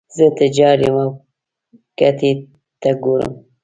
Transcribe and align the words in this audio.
زه 0.15 0.25
تجار 0.39 0.77
یم 0.85 0.95
او 1.03 1.09
ګټې 1.99 2.31
ته 2.81 2.89
ګورم. 3.03 3.33